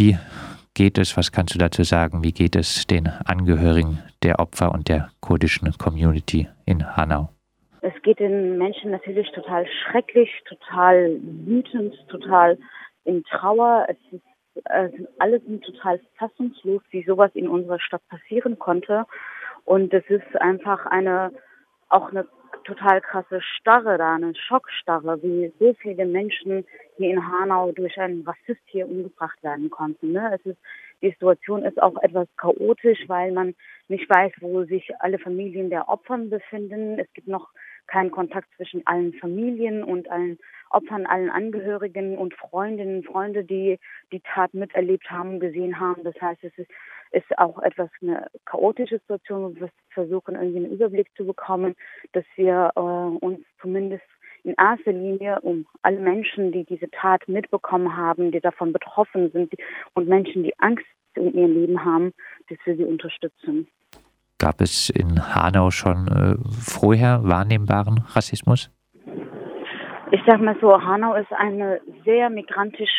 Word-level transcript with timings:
Wie 0.00 0.16
geht 0.72 0.96
es, 0.96 1.14
was 1.18 1.30
kannst 1.30 1.54
du 1.54 1.58
dazu 1.58 1.82
sagen, 1.82 2.24
wie 2.24 2.32
geht 2.32 2.56
es 2.56 2.86
den 2.86 3.06
Angehörigen 3.26 3.98
der 4.22 4.38
Opfer 4.38 4.72
und 4.72 4.88
der 4.88 5.10
kurdischen 5.20 5.70
Community 5.76 6.48
in 6.64 6.96
Hanau? 6.96 7.28
Es 7.82 7.92
geht 8.02 8.18
den 8.18 8.56
Menschen 8.56 8.92
natürlich 8.92 9.30
total 9.32 9.66
schrecklich, 9.66 10.30
total 10.48 11.18
wütend, 11.44 11.92
total 12.08 12.56
in 13.04 13.22
Trauer. 13.24 13.88
Es 13.90 13.98
ist 14.10 14.24
äh, 14.70 14.88
alle 15.18 15.38
sind 15.40 15.62
total 15.64 16.00
fassungslos, 16.16 16.80
wie 16.92 17.04
sowas 17.04 17.32
in 17.34 17.46
unserer 17.46 17.78
Stadt 17.78 18.02
passieren 18.08 18.58
konnte. 18.58 19.04
Und 19.66 19.92
es 19.92 20.04
ist 20.08 20.34
einfach 20.40 20.86
eine, 20.86 21.30
auch 21.90 22.08
eine 22.08 22.26
total 22.64 23.00
krasse 23.00 23.40
Starre 23.40 23.98
da, 23.98 24.14
eine 24.14 24.34
Schockstarre, 24.34 25.22
wie 25.22 25.52
so 25.58 25.74
viele 25.74 26.06
Menschen 26.06 26.64
hier 26.96 27.10
in 27.10 27.26
Hanau 27.26 27.72
durch 27.72 27.98
einen 27.98 28.22
Rassist 28.22 28.62
hier 28.66 28.86
umgebracht 28.88 29.42
werden 29.42 29.70
konnten. 29.70 30.12
Ne? 30.12 30.32
Es 30.34 30.46
ist, 30.46 30.58
die 31.02 31.10
Situation 31.10 31.64
ist 31.64 31.80
auch 31.82 32.00
etwas 32.02 32.28
chaotisch, 32.36 33.00
weil 33.08 33.32
man 33.32 33.54
nicht 33.88 34.08
weiß, 34.08 34.32
wo 34.40 34.64
sich 34.64 34.90
alle 35.00 35.18
Familien 35.18 35.70
der 35.70 35.88
Opfern 35.88 36.30
befinden. 36.30 36.98
Es 36.98 37.12
gibt 37.14 37.28
noch 37.28 37.48
keinen 37.86 38.10
Kontakt 38.10 38.48
zwischen 38.56 38.86
allen 38.86 39.14
Familien 39.14 39.82
und 39.82 40.10
allen 40.10 40.38
Opfern, 40.70 41.06
allen 41.06 41.30
Angehörigen 41.30 42.16
und 42.16 42.34
Freundinnen, 42.34 43.02
Freunde, 43.02 43.44
die 43.44 43.78
die 44.12 44.20
Tat 44.20 44.54
miterlebt 44.54 45.10
haben, 45.10 45.40
gesehen 45.40 45.78
haben. 45.78 46.04
Das 46.04 46.14
heißt, 46.20 46.42
es 46.44 46.56
ist, 46.56 46.70
ist 47.12 47.38
auch 47.38 47.60
etwas 47.60 47.90
eine 48.00 48.28
chaotische 48.44 48.98
Situation, 48.98 49.42
wo 49.42 49.60
wir 49.60 49.70
versuchen, 49.90 50.34
irgendwie 50.34 50.58
einen 50.58 50.72
Überblick 50.72 51.08
zu 51.16 51.26
bekommen, 51.26 51.74
dass 52.12 52.24
wir 52.36 52.72
äh, 52.76 52.80
uns 52.80 53.40
zumindest 53.60 54.04
in 54.44 54.54
erster 54.54 54.92
Linie 54.92 55.40
um 55.40 55.66
alle 55.82 56.00
Menschen, 56.00 56.52
die 56.52 56.64
diese 56.64 56.90
Tat 56.90 57.28
mitbekommen 57.28 57.96
haben, 57.96 58.32
die 58.32 58.40
davon 58.40 58.72
betroffen 58.72 59.30
sind 59.32 59.52
und 59.94 60.08
Menschen, 60.08 60.44
die 60.44 60.58
Angst 60.58 60.86
in 61.14 61.34
ihrem 61.34 61.52
Leben 61.52 61.84
haben, 61.84 62.12
dass 62.48 62.58
wir 62.64 62.76
sie 62.76 62.84
unterstützen. 62.84 63.66
Gab 64.38 64.60
es 64.62 64.88
in 64.88 65.34
Hanau 65.34 65.70
schon 65.70 66.08
äh, 66.08 66.34
vorher 66.50 67.20
wahrnehmbaren 67.24 67.98
Rassismus? 68.08 68.70
Ich 70.12 70.20
sag 70.26 70.40
mal 70.40 70.56
so, 70.60 70.82
Hanau 70.82 71.14
ist 71.14 71.32
eine 71.32 71.80
sehr 72.04 72.30
migrantisch 72.30 72.90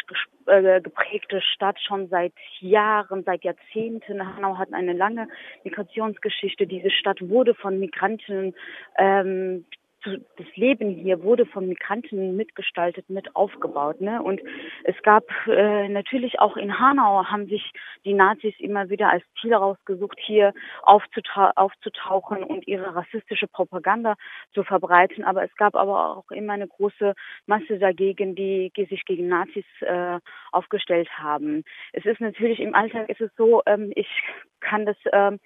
äh, 0.45 0.79
geprägte 0.79 1.41
Stadt 1.41 1.77
schon 1.85 2.07
seit 2.07 2.31
Jahren, 2.59 3.23
seit 3.25 3.43
Jahrzehnten. 3.43 4.35
Hanau 4.35 4.57
hat 4.57 4.71
eine 4.71 4.93
lange 4.93 5.27
Migrationsgeschichte. 5.65 6.67
Diese 6.67 6.89
Stadt 6.89 7.19
wurde 7.21 7.53
von 7.53 7.79
Migranten 7.79 8.55
ähm, 8.97 9.65
das 10.03 10.47
Leben 10.55 10.89
hier 10.89 11.23
wurde 11.23 11.45
von 11.45 11.67
Migranten 11.67 12.35
mitgestaltet, 12.35 13.09
mit 13.09 13.35
aufgebaut. 13.35 14.01
Ne? 14.01 14.21
Und 14.21 14.41
es 14.83 14.95
gab 15.03 15.25
äh, 15.47 15.87
natürlich 15.89 16.39
auch 16.39 16.57
in 16.57 16.79
Hanau 16.79 17.25
haben 17.25 17.47
sich 17.47 17.71
die 18.05 18.13
Nazis 18.13 18.53
immer 18.59 18.89
wieder 18.89 19.09
als 19.09 19.23
Ziel 19.39 19.53
rausgesucht, 19.53 20.17
hier 20.19 20.53
aufzutau 20.81 21.51
aufzutauchen 21.55 22.43
und 22.43 22.67
ihre 22.67 22.95
rassistische 22.95 23.47
Propaganda 23.47 24.15
zu 24.53 24.63
verbreiten. 24.63 25.23
Aber 25.23 25.43
es 25.43 25.55
gab 25.55 25.75
aber 25.75 26.17
auch 26.17 26.31
immer 26.31 26.53
eine 26.53 26.67
große 26.67 27.13
Masse 27.45 27.77
dagegen, 27.77 28.35
die, 28.35 28.71
die 28.75 28.85
sich 28.85 29.05
gegen 29.05 29.27
Nazis 29.27 29.65
äh, 29.81 30.19
aufgestellt 30.51 31.09
haben. 31.17 31.63
Es 31.93 32.05
ist 32.05 32.21
natürlich 32.21 32.59
im 32.59 32.75
Alltag 32.75 33.09
ist 33.09 33.21
es 33.21 33.31
so, 33.37 33.61
ähm, 33.65 33.91
ich 33.95 34.07
kann 34.59 34.85
das 34.85 34.97
ähm, 35.11 35.39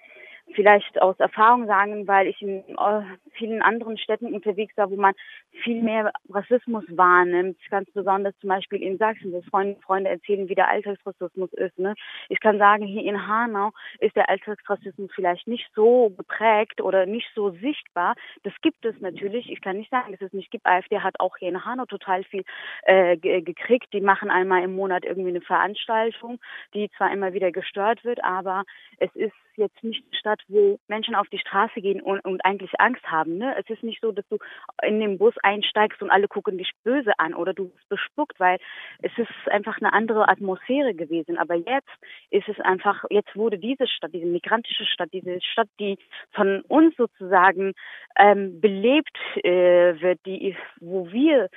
vielleicht 0.54 1.00
aus 1.00 1.18
Erfahrung 1.18 1.66
sagen, 1.66 2.06
weil 2.06 2.28
ich 2.28 2.40
in 2.40 2.58
äh, 2.68 3.02
vielen 3.32 3.62
anderen 3.62 3.98
Städten 3.98 4.32
unterwegs 4.32 4.76
war, 4.76 4.90
wo 4.90 4.96
man 4.96 5.14
viel 5.62 5.82
mehr 5.82 6.12
Rassismus 6.28 6.84
wahrnimmt, 6.88 7.58
ganz 7.70 7.90
besonders 7.92 8.34
zum 8.40 8.48
Beispiel 8.48 8.82
in 8.82 8.98
Sachsen, 8.98 9.32
wo 9.32 9.42
Freunde, 9.42 9.80
Freunde 9.80 10.10
erzählen, 10.10 10.48
wie 10.48 10.54
der 10.54 10.68
Alltagsrassismus 10.68 11.52
ist. 11.54 11.78
Ne? 11.78 11.94
Ich 12.28 12.40
kann 12.40 12.58
sagen, 12.58 12.86
hier 12.86 13.02
in 13.02 13.26
Hanau 13.26 13.72
ist 13.98 14.16
der 14.16 14.28
Alltagsrassismus 14.28 15.10
vielleicht 15.14 15.46
nicht 15.46 15.68
so 15.74 16.10
geprägt 16.10 16.80
oder 16.80 17.06
nicht 17.06 17.28
so 17.34 17.50
sichtbar. 17.50 18.14
Das 18.42 18.52
gibt 18.62 18.84
es 18.84 18.98
natürlich. 19.00 19.50
Ich 19.50 19.60
kann 19.60 19.76
nicht 19.76 19.90
sagen, 19.90 20.12
dass 20.12 20.20
es 20.20 20.32
nicht 20.32 20.50
gibt. 20.50 20.66
AfD 20.66 21.00
hat 21.00 21.20
auch 21.20 21.36
hier 21.36 21.48
in 21.48 21.64
Hanau 21.64 21.86
total 21.86 22.24
viel 22.24 22.44
äh, 22.82 23.16
gekriegt. 23.16 23.92
Die 23.92 24.00
machen 24.00 24.30
einmal 24.30 24.62
im 24.62 24.74
Monat 24.74 25.04
irgendwie 25.04 25.30
eine 25.30 25.40
Veranstaltung, 25.40 26.38
die 26.74 26.90
zwar 26.96 27.12
immer 27.12 27.32
wieder 27.32 27.52
gestört 27.52 28.04
wird, 28.04 28.22
aber 28.22 28.64
es 28.98 29.14
ist 29.14 29.34
jetzt 29.56 29.82
nicht 29.82 30.04
Stadt, 30.14 30.42
wo 30.48 30.78
Menschen 30.88 31.14
auf 31.14 31.28
die 31.28 31.38
Straße 31.38 31.80
gehen 31.80 32.00
und, 32.00 32.20
und 32.24 32.44
eigentlich 32.44 32.70
Angst 32.78 33.04
haben. 33.10 33.38
Ne? 33.38 33.54
Es 33.58 33.68
ist 33.70 33.82
nicht 33.82 34.00
so, 34.00 34.12
dass 34.12 34.26
du 34.28 34.38
in 34.82 35.00
den 35.00 35.18
Bus 35.18 35.34
einsteigst 35.46 36.02
und 36.02 36.10
alle 36.10 36.26
gucken 36.26 36.58
dich 36.58 36.72
böse 36.82 37.12
an 37.18 37.34
oder 37.34 37.54
du 37.54 37.68
bist 37.68 37.88
bespuckt, 37.88 38.38
weil 38.40 38.58
es 39.00 39.12
ist 39.16 39.50
einfach 39.50 39.78
eine 39.80 39.92
andere 39.92 40.28
Atmosphäre 40.28 40.94
gewesen. 40.94 41.38
Aber 41.38 41.54
jetzt 41.54 41.94
ist 42.30 42.48
es 42.48 42.58
einfach, 42.60 43.04
jetzt 43.10 43.34
wurde 43.36 43.58
diese 43.58 43.86
Stadt, 43.86 44.12
diese 44.12 44.26
migrantische 44.26 44.84
Stadt, 44.84 45.10
diese 45.12 45.40
Stadt, 45.40 45.68
die 45.78 45.98
von 46.32 46.62
uns 46.62 46.96
sozusagen 46.96 47.72
ähm, 48.18 48.60
belebt 48.60 49.16
äh, 49.44 50.00
wird, 50.00 50.18
die, 50.26 50.56
wo 50.80 51.10
wir 51.12 51.48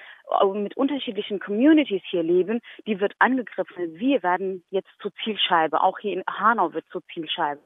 mit 0.54 0.78
unterschiedlichen 0.78 1.40
Communities 1.40 2.04
hier 2.12 2.22
leben, 2.22 2.60
die 2.86 3.00
wird 3.00 3.14
angegriffen. 3.18 4.00
Wir 4.00 4.22
werden 4.22 4.64
jetzt 4.70 4.90
zur 5.02 5.12
Zielscheibe. 5.24 5.82
Auch 5.82 5.98
hier 5.98 6.14
in 6.14 6.24
Hanau 6.28 6.72
wird 6.74 6.86
zur 6.92 7.02
Zielscheibe. 7.12 7.62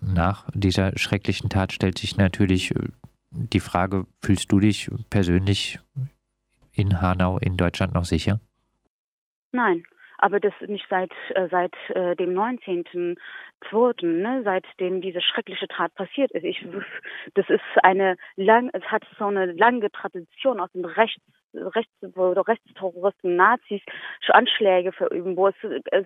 Nach 0.00 0.46
dieser 0.54 0.96
schrecklichen 0.96 1.50
Tat 1.50 1.72
stellt 1.72 1.98
sich 1.98 2.16
natürlich 2.16 2.70
äh, 2.70 2.88
die 3.30 3.60
Frage, 3.60 4.06
fühlst 4.22 4.50
du 4.52 4.60
dich 4.60 4.90
persönlich 5.08 5.78
in 6.72 7.00
Hanau 7.00 7.38
in 7.38 7.56
Deutschland 7.56 7.94
noch 7.94 8.04
sicher? 8.04 8.40
Nein, 9.52 9.84
aber 10.18 10.40
das 10.40 10.52
nicht 10.66 10.86
seit 10.88 11.12
äh, 11.34 11.48
seit 11.50 11.74
äh, 11.90 12.14
dem 12.16 12.30
19.2., 12.30 14.06
ne, 14.06 14.42
seitdem 14.44 15.00
diese 15.00 15.20
schreckliche 15.20 15.68
Tat 15.68 15.94
passiert 15.94 16.30
ist. 16.32 16.44
Ich, 16.44 16.64
das 17.34 17.48
ist 17.48 17.62
eine 17.82 18.16
lang, 18.36 18.70
es 18.72 18.84
hat 18.84 19.02
so 19.18 19.26
eine 19.26 19.46
lange 19.52 19.90
Tradition 19.90 20.60
aus 20.60 20.70
dem 20.72 20.84
Rechts 20.84 21.22
Rechts, 21.54 21.92
oder 22.16 22.46
Rechtsterroristen, 22.46 23.36
Nazis 23.36 23.82
Anschläge 24.28 24.92
verüben, 24.92 25.36
wo 25.36 25.48
es, 25.48 25.54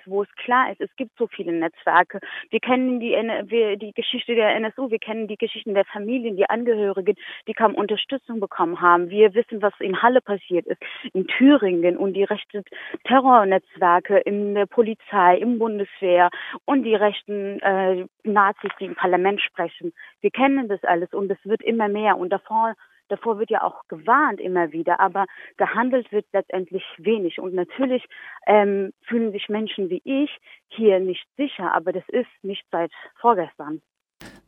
wo 0.06 0.22
es 0.22 0.32
klar 0.36 0.70
ist, 0.72 0.80
es 0.80 0.94
gibt 0.96 1.16
so 1.18 1.26
viele 1.26 1.52
Netzwerke. 1.52 2.20
Wir 2.50 2.60
kennen 2.60 3.00
die, 3.00 3.10
wir, 3.10 3.76
die 3.76 3.92
Geschichte 3.92 4.34
der 4.34 4.54
NSU, 4.56 4.90
wir 4.90 4.98
kennen 4.98 5.28
die 5.28 5.36
Geschichten 5.36 5.74
der 5.74 5.84
Familien, 5.84 6.36
die 6.36 6.48
Angehörigen, 6.48 7.16
die 7.46 7.52
kaum 7.52 7.74
Unterstützung 7.74 8.40
bekommen 8.40 8.80
haben. 8.80 9.10
Wir 9.10 9.34
wissen, 9.34 9.62
was 9.62 9.74
in 9.80 10.02
Halle 10.02 10.20
passiert 10.20 10.66
ist, 10.66 10.80
in 11.12 11.26
Thüringen 11.26 11.96
und 11.96 12.14
die 12.14 12.24
rechten 12.24 12.64
Terrornetzwerke 13.04 14.18
in 14.18 14.54
der 14.54 14.66
Polizei, 14.66 15.36
im 15.38 15.58
Bundeswehr 15.58 16.30
und 16.64 16.84
die 16.84 16.94
rechten 16.94 17.60
äh, 17.60 18.06
Nazis, 18.24 18.70
die 18.80 18.86
im 18.86 18.94
Parlament 18.94 19.40
sprechen. 19.40 19.92
Wir 20.20 20.30
kennen 20.30 20.68
das 20.68 20.82
alles 20.84 21.12
und 21.12 21.30
es 21.30 21.38
wird 21.44 21.62
immer 21.62 21.88
mehr 21.88 22.16
und 22.16 22.30
davor 22.30 22.74
Davor 23.08 23.38
wird 23.38 23.50
ja 23.50 23.62
auch 23.62 23.86
gewarnt 23.88 24.40
immer 24.40 24.72
wieder, 24.72 24.98
aber 25.00 25.26
gehandelt 25.56 26.10
wird 26.10 26.26
letztendlich 26.32 26.84
wenig. 26.98 27.38
Und 27.38 27.54
natürlich 27.54 28.04
ähm, 28.46 28.92
fühlen 29.02 29.32
sich 29.32 29.48
Menschen 29.48 29.90
wie 29.90 30.02
ich 30.04 30.30
hier 30.68 31.00
nicht 31.00 31.26
sicher, 31.36 31.72
aber 31.72 31.92
das 31.92 32.08
ist 32.08 32.30
nicht 32.42 32.64
seit 32.70 32.92
vorgestern. 33.20 33.82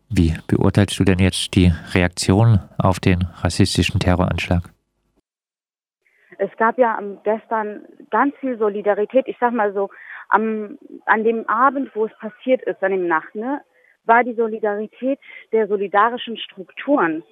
Wie 0.08 0.34
beurteilst 0.46 0.98
du 0.98 1.04
denn 1.04 1.18
jetzt 1.18 1.54
die 1.54 1.72
Reaktion 1.92 2.60
auf 2.78 3.00
den 3.00 3.22
rassistischen 3.42 4.00
Terroranschlag? 4.00 4.62
Es 6.38 6.54
gab 6.58 6.78
ja 6.78 7.00
gestern 7.24 7.84
ganz 8.10 8.34
viel 8.36 8.58
Solidarität. 8.58 9.26
Ich 9.26 9.36
sag 9.40 9.52
mal 9.52 9.72
so, 9.72 9.90
am, 10.28 10.78
an 11.06 11.24
dem 11.24 11.48
Abend, 11.48 11.94
wo 11.94 12.06
es 12.06 12.12
passiert 12.18 12.62
ist, 12.62 12.82
an 12.82 12.92
dem 12.92 13.06
Nacht, 13.06 13.34
ne, 13.34 13.60
war 14.04 14.22
die 14.22 14.34
Solidarität 14.34 15.18
der 15.52 15.66
solidarischen 15.66 16.36
Strukturen 16.36 17.22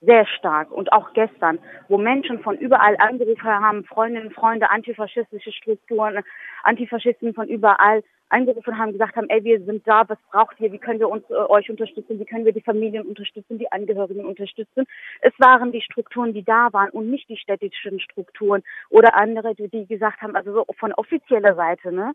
sehr 0.00 0.26
stark. 0.26 0.70
Und 0.70 0.92
auch 0.92 1.12
gestern, 1.12 1.58
wo 1.88 1.98
Menschen 1.98 2.40
von 2.40 2.56
überall 2.56 2.96
angerufen 2.98 3.44
haben, 3.44 3.84
Freundinnen, 3.84 4.30
Freunde, 4.30 4.70
antifaschistische 4.70 5.52
Strukturen, 5.52 6.22
Antifaschisten 6.62 7.34
von 7.34 7.48
überall 7.48 8.02
angerufen 8.30 8.76
haben, 8.78 8.92
gesagt 8.92 9.16
haben, 9.16 9.28
ey, 9.30 9.42
wir 9.42 9.64
sind 9.64 9.86
da, 9.86 10.08
was 10.08 10.18
braucht 10.30 10.60
ihr, 10.60 10.70
wie 10.70 10.78
können 10.78 11.00
wir 11.00 11.08
uns 11.08 11.24
äh, 11.30 11.34
euch 11.34 11.70
unterstützen, 11.70 12.20
wie 12.20 12.26
können 12.26 12.44
wir 12.44 12.52
die 12.52 12.60
Familien 12.60 13.06
unterstützen, 13.06 13.58
die 13.58 13.72
Angehörigen 13.72 14.24
unterstützen. 14.24 14.84
Es 15.20 15.32
waren 15.38 15.72
die 15.72 15.80
Strukturen, 15.80 16.34
die 16.34 16.44
da 16.44 16.68
waren 16.72 16.90
und 16.90 17.10
nicht 17.10 17.28
die 17.28 17.38
städtischen 17.38 18.00
Strukturen 18.00 18.62
oder 18.90 19.14
andere, 19.14 19.54
die, 19.54 19.68
die 19.68 19.86
gesagt 19.86 20.20
haben, 20.20 20.36
also 20.36 20.52
so 20.52 20.66
von 20.78 20.92
offizieller 20.92 21.54
Seite, 21.54 21.90
ne, 21.92 22.12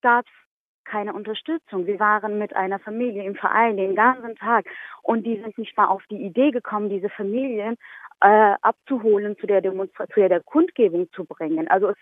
gab's 0.00 0.30
keine 0.88 1.12
Unterstützung. 1.12 1.86
Wir 1.86 2.00
waren 2.00 2.38
mit 2.38 2.56
einer 2.56 2.78
Familie 2.78 3.24
im 3.24 3.34
Verein 3.34 3.76
den 3.76 3.94
ganzen 3.94 4.34
Tag 4.36 4.66
und 5.02 5.24
die 5.24 5.40
sind 5.40 5.58
nicht 5.58 5.76
mal 5.76 5.86
auf 5.86 6.02
die 6.10 6.22
Idee 6.22 6.50
gekommen, 6.50 6.88
diese 6.88 7.08
Familien 7.10 7.76
äh, 8.20 8.54
abzuholen, 8.62 9.36
zu 9.38 9.46
der 9.46 9.60
Demonstration, 9.60 10.24
zu 10.24 10.28
der 10.28 10.42
Kundgebung 10.42 11.10
zu 11.12 11.24
bringen. 11.24 11.68
Also 11.68 11.88
es 11.88 11.96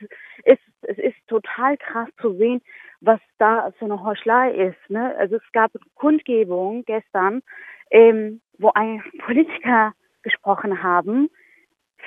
ist, 0.44 0.62
es 0.82 0.98
ist 0.98 1.16
total 1.26 1.76
krass 1.76 2.08
zu 2.20 2.34
sehen, 2.34 2.62
was 3.00 3.20
da 3.38 3.70
für 3.78 3.84
eine 3.84 4.02
Heuchelei 4.02 4.52
ist. 4.52 4.90
Ne? 4.90 5.14
Also 5.18 5.36
es 5.36 5.52
gab 5.52 5.72
Kundgebung 5.94 6.84
gestern, 6.84 7.42
ähm, 7.90 8.40
wo 8.58 8.70
ein 8.74 9.02
Politiker 9.26 9.92
gesprochen 10.22 10.82
haben 10.82 11.28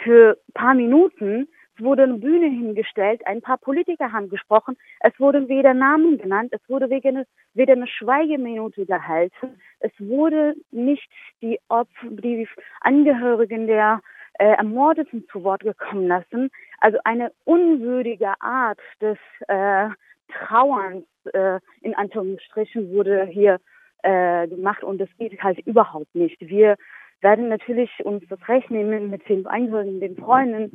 für 0.04 0.38
paar 0.54 0.74
Minuten, 0.74 1.48
wurde 1.81 2.04
eine 2.04 2.18
Bühne 2.18 2.48
hingestellt, 2.48 3.26
ein 3.26 3.42
paar 3.42 3.58
Politiker 3.58 4.12
haben 4.12 4.30
gesprochen, 4.30 4.78
es 5.02 5.18
wurden 5.20 5.48
weder 5.48 5.74
Namen 5.74 6.18
genannt, 6.18 6.52
es 6.52 6.62
wurde 6.70 6.90
weder 6.90 7.74
eine 7.74 7.88
Schweigeminute 7.88 8.86
gehalten, 8.86 9.60
es 9.80 9.92
wurde 10.00 10.56
nicht 10.72 11.10
die, 11.42 11.60
Opfer, 11.70 12.08
die 12.10 12.48
Angehörigen 12.81 13.68
der 13.68 14.02
äh, 14.40 14.54
Ermordeten 14.54 15.26
zu 15.31 15.44
Wort 15.44 15.62
gekommen 15.62 16.08
lassen. 16.08 16.50
Also 16.80 16.98
eine 17.04 17.31
unwürdige 17.46 18.34
Art 18.40 18.80
des 19.02 19.18
äh, 19.48 19.90
Trauerns 20.31 21.06
äh, 21.34 21.60
in 21.81 21.96
Anführungsstrichen 21.96 22.92
wurde 22.92 23.26
hier 23.26 23.60
äh, 24.04 24.48
gemacht 24.48 24.84
und 24.84 25.00
das 25.00 25.10
geht 25.18 25.42
halt 25.44 25.60
überhaupt 25.66 26.14
nicht. 26.16 26.38
Wir 26.40 26.78
werden 27.22 27.50
natürlich 27.50 27.92
uns 28.04 28.24
das 28.30 28.40
Recht 28.48 28.72
nehmen, 28.72 29.10
mit 29.10 29.28
den 29.28 29.46
Angehörigen, 29.46 30.00
den 30.00 30.16
Freunden 30.16 30.72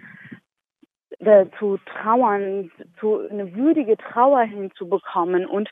äh, 1.21 1.47
zu 1.59 1.79
trauern, 1.87 2.71
zu 3.01 3.21
eine 3.29 3.55
würdige 3.55 3.97
Trauer 3.97 4.43
hinzubekommen 4.43 5.47
und 5.47 5.71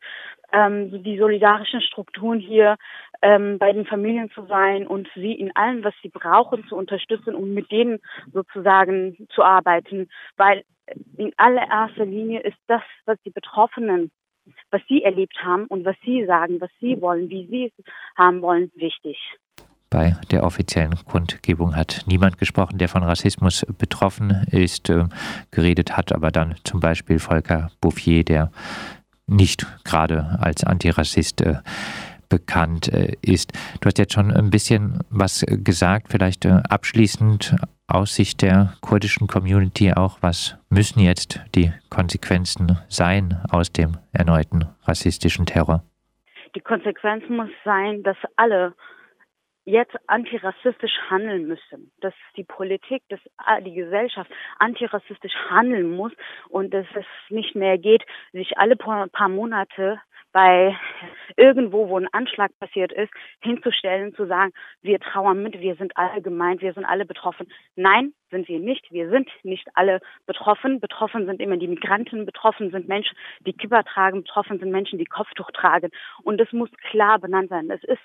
ähm, 0.52 1.02
die 1.02 1.18
solidarischen 1.18 1.80
Strukturen 1.80 2.38
hier 2.38 2.76
ähm, 3.22 3.58
bei 3.58 3.72
den 3.72 3.86
Familien 3.86 4.30
zu 4.30 4.44
sein 4.46 4.86
und 4.86 5.08
sie 5.14 5.32
in 5.32 5.54
allem, 5.56 5.84
was 5.84 5.94
sie 6.02 6.10
brauchen, 6.10 6.64
zu 6.68 6.76
unterstützen 6.76 7.34
und 7.34 7.54
mit 7.54 7.70
denen 7.70 8.00
sozusagen 8.32 9.26
zu 9.30 9.42
arbeiten, 9.42 10.08
weil 10.36 10.64
in 11.16 11.32
allererster 11.36 12.04
Linie 12.04 12.40
ist 12.40 12.58
das, 12.66 12.82
was 13.06 13.18
die 13.24 13.30
Betroffenen, 13.30 14.10
was 14.70 14.82
sie 14.88 15.02
erlebt 15.02 15.38
haben 15.42 15.66
und 15.66 15.84
was 15.84 15.96
sie 16.04 16.24
sagen, 16.26 16.60
was 16.60 16.70
sie 16.80 17.00
wollen, 17.00 17.30
wie 17.30 17.46
sie 17.46 17.72
es 17.76 17.84
haben 18.16 18.42
wollen, 18.42 18.70
wichtig. 18.74 19.18
Bei 19.92 20.16
der 20.30 20.42
offiziellen 20.44 20.94
Kundgebung 21.04 21.76
hat 21.76 22.04
niemand 22.06 22.38
gesprochen, 22.38 22.78
der 22.78 22.88
von 22.88 23.02
Rassismus 23.02 23.66
betroffen 23.76 24.46
ist, 24.50 24.88
äh, 24.88 25.04
geredet 25.50 25.98
hat, 25.98 26.12
aber 26.12 26.30
dann 26.30 26.54
zum 26.64 26.80
Beispiel 26.80 27.18
Volker 27.18 27.70
Bouffier, 27.82 28.24
der 28.24 28.50
nicht 29.26 29.66
gerade 29.84 30.38
als 30.40 30.64
Antirassist 30.64 31.42
äh, 31.42 31.56
bekannt 32.30 32.88
äh, 32.88 33.16
ist. 33.20 33.52
Du 33.82 33.86
hast 33.86 33.98
jetzt 33.98 34.14
schon 34.14 34.32
ein 34.32 34.48
bisschen 34.48 35.00
was 35.10 35.44
gesagt, 35.46 36.06
vielleicht 36.08 36.46
äh, 36.46 36.62
abschließend 36.70 37.56
aus 37.86 38.14
Sicht 38.14 38.40
der 38.40 38.72
kurdischen 38.80 39.26
Community 39.26 39.92
auch, 39.92 40.16
was 40.22 40.56
müssen 40.70 41.00
jetzt 41.00 41.38
die 41.54 41.70
Konsequenzen 41.90 42.78
sein 42.88 43.42
aus 43.50 43.70
dem 43.70 43.98
erneuten 44.12 44.64
rassistischen 44.84 45.44
Terror? 45.44 45.82
Die 46.56 46.60
Konsequenz 46.60 47.24
muss 47.28 47.50
sein, 47.62 48.02
dass 48.02 48.16
alle 48.36 48.74
jetzt 49.64 49.94
antirassistisch 50.06 50.96
handeln 51.08 51.46
müssen, 51.46 51.92
dass 52.00 52.14
die 52.36 52.44
Politik, 52.44 53.02
dass 53.08 53.20
die 53.64 53.74
Gesellschaft 53.74 54.30
antirassistisch 54.58 55.34
handeln 55.50 55.94
muss 55.94 56.12
und 56.48 56.74
dass 56.74 56.86
es 56.94 57.06
nicht 57.28 57.54
mehr 57.54 57.78
geht, 57.78 58.04
sich 58.32 58.58
alle 58.58 58.76
paar 58.76 59.28
Monate 59.28 60.00
bei 60.32 60.76
irgendwo, 61.36 61.88
wo 61.88 61.98
ein 61.98 62.08
Anschlag 62.12 62.50
passiert 62.58 62.92
ist, 62.92 63.12
hinzustellen, 63.40 64.14
zu 64.14 64.26
sagen, 64.26 64.52
wir 64.80 64.98
trauern 64.98 65.42
mit, 65.42 65.60
wir 65.60 65.76
sind 65.76 65.96
alle 65.96 66.22
gemeint, 66.22 66.62
wir 66.62 66.72
sind 66.72 66.86
alle 66.86 67.04
betroffen. 67.04 67.52
Nein, 67.76 68.14
sind 68.32 68.49
wir 68.49 68.58
nicht. 68.58 68.90
Wir 68.90 69.08
sind 69.11 69.31
nicht 69.44 69.69
alle 69.75 70.00
betroffen. 70.26 70.81
Betroffen 70.81 71.26
sind 71.26 71.40
immer 71.40 71.56
die 71.56 71.69
Migranten, 71.69 72.26
betroffen 72.26 72.73
sind 72.73 72.88
Menschen, 72.88 73.17
die 73.46 73.52
Kipper 73.52 73.84
tragen, 73.84 74.23
betroffen 74.23 74.58
sind 74.58 74.73
Menschen, 74.73 74.99
die 74.99 75.05
Kopftuch 75.05 75.52
tragen. 75.52 75.90
Und 76.25 76.38
das 76.38 76.50
muss 76.52 76.70
klar 76.90 77.20
benannt 77.20 77.50
werden. 77.50 77.70
Es 77.70 77.84
ist 77.84 78.02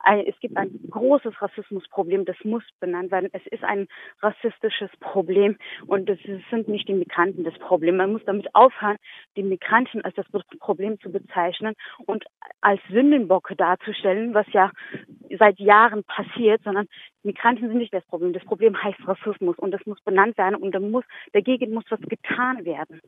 ein, 0.00 0.24
es 0.26 0.38
gibt 0.40 0.56
ein 0.56 0.78
großes 0.90 1.40
Rassismusproblem, 1.42 2.24
das 2.24 2.36
muss 2.44 2.62
benannt 2.78 3.10
werden. 3.10 3.28
Es 3.32 3.46
ist 3.46 3.64
ein 3.64 3.88
rassistisches 4.20 4.90
Problem 5.00 5.56
und 5.86 6.08
es 6.08 6.18
sind 6.50 6.68
nicht 6.68 6.88
die 6.88 6.94
Migranten 6.94 7.44
das 7.44 7.58
Problem. 7.58 7.96
Man 7.96 8.12
muss 8.12 8.24
damit 8.24 8.54
aufhören, 8.54 8.96
die 9.36 9.42
Migranten 9.42 10.02
als 10.04 10.14
das 10.14 10.26
Problem 10.60 11.00
zu 11.00 11.10
bezeichnen 11.10 11.74
und 12.06 12.24
als 12.60 12.80
Sündenbocke 12.90 13.56
darzustellen, 13.56 14.34
was 14.34 14.46
ja 14.52 14.70
seit 15.38 15.58
Jahren 15.58 16.04
passiert, 16.04 16.62
sondern 16.62 16.86
Migranten 17.22 17.68
sind 17.68 17.78
nicht 17.78 17.92
das 17.92 18.04
Problem. 18.06 18.32
Das 18.32 18.44
Problem 18.44 18.82
heißt 18.82 18.98
Rassismus 19.06 19.58
und 19.58 19.70
das 19.72 19.84
muss 19.86 20.00
benannt 20.02 20.38
werden 20.38 20.56
und 20.56 20.74
da 20.74 20.80
muss, 20.80 21.04
dagegen 21.32 21.74
muss 21.74 21.84
was 21.90 22.00
getan 22.00 22.64
werden. 22.64 23.00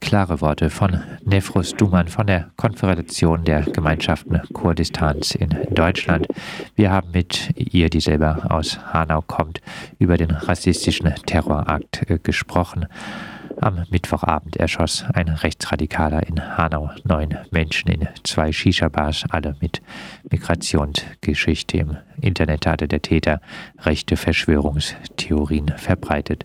Klare 0.00 0.40
Worte 0.40 0.70
von 0.70 1.02
Nefrus 1.24 1.74
Duman 1.74 2.06
von 2.06 2.26
der 2.26 2.50
Konföderation 2.56 3.44
der 3.44 3.62
Gemeinschaften 3.62 4.40
Kurdistans 4.52 5.34
in 5.34 5.48
Deutschland. 5.70 6.28
Wir 6.76 6.92
haben 6.92 7.10
mit 7.10 7.50
ihr, 7.56 7.90
die 7.90 8.00
selber 8.00 8.46
aus 8.50 8.78
Hanau 8.92 9.22
kommt, 9.22 9.60
über 9.98 10.16
den 10.16 10.30
rassistischen 10.30 11.12
Terrorakt 11.26 12.08
äh, 12.08 12.18
gesprochen. 12.22 12.86
Am 13.60 13.84
Mittwochabend 13.90 14.56
erschoss 14.56 15.04
ein 15.12 15.28
Rechtsradikaler 15.28 16.26
in 16.26 16.56
Hanau 16.56 16.90
neun 17.04 17.36
Menschen 17.50 17.90
in 17.90 18.08
zwei 18.22 18.52
Shisha-Bars, 18.52 19.24
alle 19.30 19.56
mit 19.60 19.82
Migrationsgeschichte. 20.30 21.78
Im 21.78 21.96
Internet 22.20 22.66
hatte 22.66 22.86
der 22.86 23.02
Täter 23.02 23.40
rechte 23.78 24.16
Verschwörungstheorien 24.16 25.68
verbreitet. 25.76 26.44